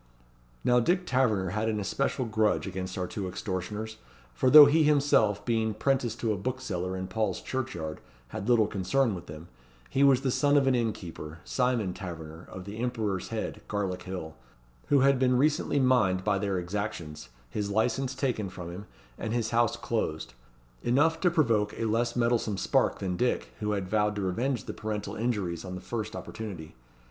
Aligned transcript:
Now 0.63 0.79
Dick 0.79 1.05
Taverner 1.05 1.51
had 1.51 1.69
an 1.69 1.79
especial 1.79 2.25
grudge 2.25 2.65
against 2.65 2.97
our 2.97 3.05
two 3.05 3.27
extortioners, 3.27 3.97
for 4.33 4.49
though 4.49 4.65
he 4.65 4.81
himself, 4.81 5.45
being 5.45 5.75
'prentice 5.75 6.15
to 6.15 6.33
a 6.33 6.37
bookseller 6.39 6.97
in 6.97 7.05
Paul's 7.05 7.39
Churchyard, 7.39 7.99
had 8.29 8.49
little 8.49 8.65
concern 8.65 9.13
with 9.13 9.27
them, 9.27 9.47
he 9.91 10.03
was 10.03 10.21
the 10.21 10.31
son 10.31 10.57
of 10.57 10.65
an 10.65 10.73
inn 10.73 10.91
keeper 10.91 11.37
Simon 11.45 11.93
Taverner, 11.93 12.47
of 12.49 12.65
the 12.65 12.79
Emperor's 12.79 13.27
Head, 13.27 13.61
Garlick 13.67 14.01
Hill 14.01 14.33
who 14.87 15.01
had 15.01 15.19
been 15.19 15.37
recently 15.37 15.79
mined 15.79 16.23
by 16.23 16.39
their 16.39 16.57
exactions, 16.57 17.29
his 17.51 17.69
licence 17.69 18.15
taken 18.15 18.49
from 18.49 18.71
him, 18.71 18.87
and 19.19 19.33
his 19.33 19.51
house 19.51 19.77
closed: 19.77 20.33
enough 20.81 21.21
to 21.21 21.29
provoke 21.29 21.75
a 21.77 21.85
less 21.85 22.15
mettlesome 22.15 22.57
spark 22.57 22.97
than 22.97 23.17
Dick, 23.17 23.53
who 23.59 23.73
had 23.73 23.87
vowed 23.87 24.15
to 24.15 24.23
revenge 24.23 24.63
the 24.63 24.73
parental 24.73 25.15
injuries 25.15 25.63
on 25.63 25.75
the 25.75 25.79
first 25.79 26.15
opportunity. 26.15 26.73